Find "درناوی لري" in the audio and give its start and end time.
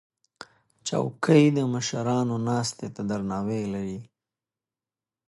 3.09-3.99